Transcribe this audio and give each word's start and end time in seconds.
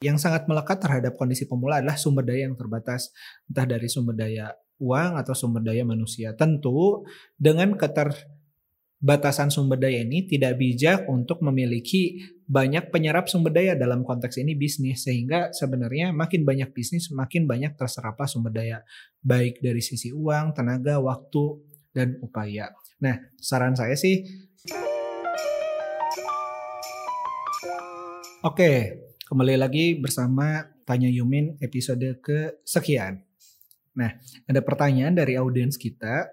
Yang 0.00 0.24
sangat 0.24 0.48
melekat 0.48 0.80
terhadap 0.80 1.12
kondisi 1.20 1.44
pemula 1.44 1.84
adalah 1.84 2.00
sumber 2.00 2.24
daya 2.24 2.48
yang 2.48 2.56
terbatas, 2.56 3.12
entah 3.44 3.68
dari 3.68 3.84
sumber 3.84 4.16
daya 4.16 4.48
uang 4.80 5.20
atau 5.20 5.36
sumber 5.36 5.60
daya 5.60 5.84
manusia. 5.84 6.32
Tentu 6.32 7.04
dengan 7.36 7.76
keterbatasan 7.76 9.52
sumber 9.52 9.76
daya 9.76 10.00
ini 10.00 10.24
tidak 10.24 10.56
bijak 10.56 11.04
untuk 11.04 11.44
memiliki 11.44 12.16
banyak 12.48 12.88
penyerap 12.88 13.28
sumber 13.28 13.52
daya 13.52 13.76
dalam 13.76 14.00
konteks 14.00 14.40
ini 14.40 14.56
bisnis 14.56 15.04
sehingga 15.04 15.52
sebenarnya 15.52 16.16
makin 16.16 16.48
banyak 16.48 16.72
bisnis 16.72 17.12
makin 17.12 17.44
banyak 17.44 17.76
terserap 17.76 18.16
sumber 18.24 18.56
daya 18.56 18.80
baik 19.20 19.60
dari 19.60 19.84
sisi 19.84 20.16
uang, 20.16 20.56
tenaga, 20.56 20.96
waktu 20.96 21.60
dan 21.92 22.16
upaya. 22.24 22.72
Nah, 23.04 23.20
saran 23.36 23.76
saya 23.76 24.00
sih 24.00 24.24
Oke, 28.40 28.96
Kembali 29.30 29.54
lagi 29.62 29.94
bersama 29.94 30.58
Tanya 30.82 31.06
Yumin 31.06 31.54
episode 31.62 32.18
kesekian. 32.18 33.22
Nah, 33.94 34.10
ada 34.50 34.58
pertanyaan 34.58 35.14
dari 35.14 35.38
audiens 35.38 35.78
kita. 35.78 36.26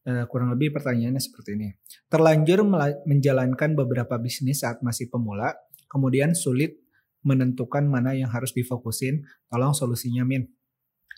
Uh, 0.00 0.24
kurang 0.32 0.48
lebih 0.48 0.72
pertanyaannya 0.72 1.20
seperti 1.20 1.60
ini. 1.60 1.76
Terlanjur 2.08 2.64
menjalankan 3.04 3.76
beberapa 3.76 4.16
bisnis 4.16 4.64
saat 4.64 4.80
masih 4.80 5.12
pemula, 5.12 5.52
kemudian 5.92 6.32
sulit 6.32 6.80
menentukan 7.20 7.84
mana 7.84 8.16
yang 8.16 8.32
harus 8.32 8.56
difokusin. 8.56 9.28
Tolong 9.52 9.76
solusinya, 9.76 10.24
Min. 10.24 10.48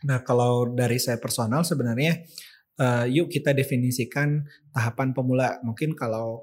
Nah, 0.02 0.18
kalau 0.26 0.66
dari 0.66 0.98
saya 0.98 1.22
personal 1.22 1.62
sebenarnya, 1.62 2.26
uh, 2.82 3.06
yuk 3.06 3.30
kita 3.30 3.54
definisikan 3.54 4.50
tahapan 4.74 5.14
pemula. 5.14 5.62
Mungkin 5.62 5.94
kalau 5.94 6.42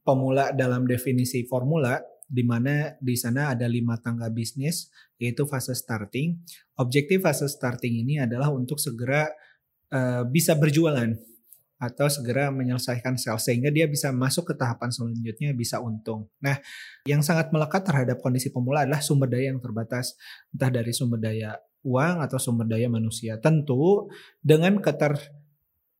pemula 0.00 0.48
dalam 0.56 0.88
definisi 0.88 1.44
formula 1.44 2.15
di 2.26 2.42
mana 2.42 2.98
di 2.98 3.14
sana 3.14 3.54
ada 3.54 3.70
lima 3.70 3.96
tangga 4.02 4.26
bisnis, 4.28 4.90
yaitu 5.16 5.46
fase 5.46 5.72
starting. 5.72 6.42
Objektif 6.76 7.22
fase 7.22 7.46
starting 7.46 8.02
ini 8.02 8.18
adalah 8.18 8.50
untuk 8.50 8.82
segera 8.82 9.30
uh, 9.94 10.26
bisa 10.26 10.58
berjualan 10.58 11.14
atau 11.76 12.08
segera 12.08 12.48
menyelesaikan 12.48 13.20
sales 13.20 13.44
sehingga 13.44 13.68
dia 13.68 13.84
bisa 13.84 14.08
masuk 14.08 14.52
ke 14.52 14.54
tahapan 14.56 14.88
selanjutnya 14.88 15.52
bisa 15.52 15.76
untung. 15.76 16.24
Nah, 16.40 16.56
yang 17.04 17.20
sangat 17.20 17.52
melekat 17.52 17.84
terhadap 17.84 18.16
kondisi 18.24 18.48
pemula 18.48 18.88
adalah 18.88 19.04
sumber 19.04 19.28
daya 19.28 19.52
yang 19.52 19.60
terbatas, 19.60 20.16
entah 20.56 20.72
dari 20.72 20.92
sumber 20.96 21.20
daya 21.20 21.60
uang 21.84 22.24
atau 22.24 22.40
sumber 22.40 22.66
daya 22.66 22.88
manusia. 22.88 23.36
Tentu 23.38 24.08
dengan 24.40 24.80
keter 24.80 25.20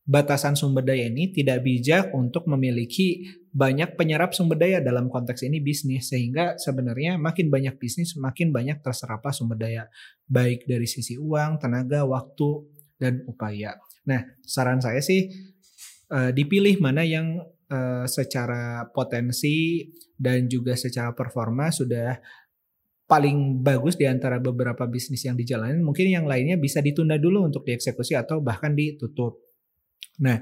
batasan 0.07 0.55
sumber 0.55 0.87
daya 0.87 1.11
ini 1.11 1.35
tidak 1.35 1.67
bijak 1.67 2.15
untuk 2.15 2.47
memiliki 2.47 3.27
banyak 3.51 3.99
penyerap 3.99 4.31
sumber 4.31 4.55
daya 4.55 4.79
dalam 4.79 5.11
konteks 5.11 5.43
ini 5.43 5.59
bisnis 5.59 6.07
sehingga 6.07 6.55
sebenarnya 6.55 7.19
makin 7.19 7.51
banyak 7.51 7.75
bisnis 7.75 8.15
makin 8.15 8.55
banyak 8.55 8.79
terserap 8.79 9.27
sumber 9.35 9.59
daya 9.59 9.83
baik 10.23 10.63
dari 10.63 10.87
sisi 10.87 11.19
uang, 11.19 11.59
tenaga, 11.59 12.07
waktu 12.07 12.49
dan 12.95 13.27
upaya. 13.27 13.75
Nah, 14.07 14.23
saran 14.47 14.79
saya 14.79 15.03
sih 15.03 15.27
uh, 16.15 16.31
dipilih 16.31 16.79
mana 16.79 17.03
yang 17.03 17.43
uh, 17.67 18.07
secara 18.07 18.87
potensi 18.95 19.91
dan 20.15 20.47
juga 20.47 20.79
secara 20.79 21.11
performa 21.11 21.67
sudah 21.67 22.15
paling 23.07 23.63
bagus 23.63 23.95
di 23.95 24.03
antara 24.03 24.39
beberapa 24.39 24.83
bisnis 24.87 25.23
yang 25.23 25.35
dijalani. 25.35 25.79
Mungkin 25.79 26.11
yang 26.11 26.27
lainnya 26.27 26.59
bisa 26.59 26.83
ditunda 26.83 27.15
dulu 27.15 27.47
untuk 27.47 27.63
dieksekusi 27.63 28.15
atau 28.15 28.43
bahkan 28.43 28.75
ditutup. 28.75 29.46
Nah, 30.23 30.41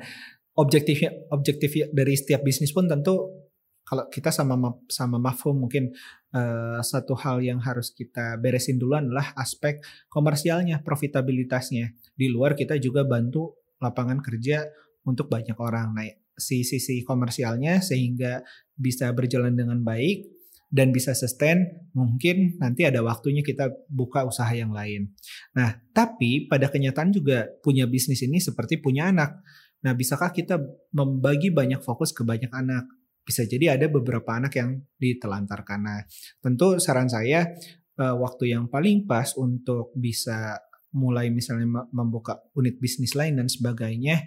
objektifnya 0.56 1.12
objektif 1.32 1.76
dari 1.92 2.16
setiap 2.16 2.42
bisnis 2.44 2.72
pun 2.72 2.88
tentu 2.88 3.46
kalau 3.86 4.10
kita 4.10 4.34
sama 4.34 4.58
sama 4.90 5.22
mafhum 5.22 5.62
mungkin 5.62 5.94
uh, 6.34 6.82
satu 6.82 7.14
hal 7.14 7.46
yang 7.46 7.62
harus 7.62 7.94
kita 7.94 8.34
beresin 8.42 8.82
dulu 8.82 8.98
adalah 8.98 9.30
aspek 9.38 9.78
komersialnya, 10.10 10.82
profitabilitasnya. 10.82 11.94
Di 12.18 12.28
luar 12.34 12.58
kita 12.58 12.82
juga 12.82 13.06
bantu 13.06 13.62
lapangan 13.78 14.26
kerja 14.26 14.66
untuk 15.06 15.30
banyak 15.30 15.54
orang. 15.62 15.94
Nah, 15.94 16.10
si 16.34 16.66
sisi 16.66 17.06
komersialnya 17.06 17.80
sehingga 17.80 18.42
bisa 18.74 19.14
berjalan 19.14 19.54
dengan 19.54 19.86
baik 19.86 20.34
dan 20.74 20.90
bisa 20.90 21.14
sustain, 21.14 21.86
mungkin 21.94 22.58
nanti 22.58 22.90
ada 22.90 23.06
waktunya 23.06 23.46
kita 23.46 23.70
buka 23.86 24.26
usaha 24.26 24.50
yang 24.50 24.74
lain. 24.74 25.14
Nah, 25.54 25.78
tapi 25.94 26.50
pada 26.50 26.74
kenyataan 26.74 27.14
juga 27.14 27.48
punya 27.62 27.86
bisnis 27.86 28.26
ini 28.26 28.42
seperti 28.42 28.82
punya 28.82 29.14
anak 29.14 29.46
Nah, 29.86 29.94
bisakah 29.94 30.34
kita 30.34 30.58
membagi 30.98 31.54
banyak 31.54 31.86
fokus 31.86 32.10
ke 32.10 32.26
banyak 32.26 32.50
anak? 32.50 32.90
Bisa 33.22 33.46
jadi 33.46 33.78
ada 33.78 33.86
beberapa 33.86 34.34
anak 34.34 34.58
yang 34.58 34.82
ditelantarkan. 34.98 35.80
Nah, 35.86 36.02
tentu 36.42 36.82
saran 36.82 37.06
saya 37.06 37.54
uh, 38.02 38.18
waktu 38.18 38.58
yang 38.58 38.66
paling 38.66 39.06
pas 39.06 39.38
untuk 39.38 39.94
bisa 39.94 40.58
mulai 40.96 41.30
misalnya 41.30 41.86
membuka 41.94 42.42
unit 42.58 42.82
bisnis 42.82 43.14
lain 43.14 43.36
dan 43.36 43.52
sebagainya 43.52 44.26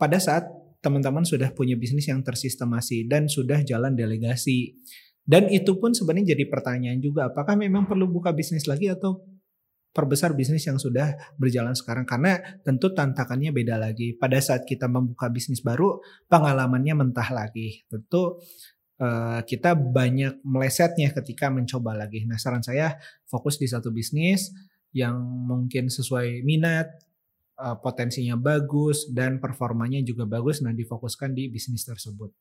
pada 0.00 0.16
saat 0.16 0.48
teman-teman 0.82 1.22
sudah 1.22 1.54
punya 1.54 1.78
bisnis 1.78 2.10
yang 2.10 2.26
tersistemasi 2.26 3.06
dan 3.06 3.30
sudah 3.30 3.62
jalan 3.62 3.94
delegasi. 3.94 4.74
Dan 5.22 5.46
itu 5.54 5.78
pun 5.78 5.94
sebenarnya 5.94 6.34
jadi 6.34 6.50
pertanyaan 6.50 6.98
juga, 6.98 7.30
apakah 7.30 7.54
memang 7.54 7.86
perlu 7.86 8.10
buka 8.10 8.34
bisnis 8.34 8.66
lagi 8.66 8.90
atau 8.90 9.22
perbesar 9.92 10.32
bisnis 10.32 10.64
yang 10.64 10.80
sudah 10.80 11.36
berjalan 11.36 11.76
sekarang 11.76 12.08
karena 12.08 12.40
tentu 12.64 12.90
tantangannya 12.96 13.52
beda 13.52 13.76
lagi. 13.76 14.16
Pada 14.16 14.40
saat 14.40 14.64
kita 14.64 14.88
membuka 14.88 15.28
bisnis 15.28 15.60
baru, 15.60 16.00
pengalamannya 16.32 16.96
mentah 16.96 17.28
lagi. 17.28 17.84
Tentu 17.92 18.40
uh, 18.98 19.40
kita 19.44 19.76
banyak 19.76 20.40
melesetnya 20.42 21.12
ketika 21.12 21.52
mencoba 21.52 21.92
lagi. 21.92 22.24
Nah, 22.24 22.40
saran 22.40 22.64
saya 22.64 22.96
fokus 23.28 23.60
di 23.60 23.68
satu 23.68 23.92
bisnis 23.92 24.50
yang 24.96 25.20
mungkin 25.20 25.92
sesuai 25.92 26.40
minat, 26.40 26.88
uh, 27.60 27.76
potensinya 27.80 28.36
bagus 28.40 29.08
dan 29.12 29.40
performanya 29.40 30.00
juga 30.04 30.24
bagus 30.24 30.64
nah 30.64 30.72
difokuskan 30.72 31.36
di 31.36 31.52
bisnis 31.52 31.84
tersebut. 31.84 32.32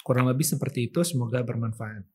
Kurang 0.00 0.32
lebih 0.32 0.48
seperti 0.48 0.88
itu, 0.88 1.04
semoga 1.04 1.44
bermanfaat. 1.44 2.08